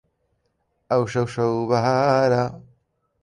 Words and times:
ئەوشەو 0.89 1.27
شەو 1.35 1.53
بەهارە 1.69 2.45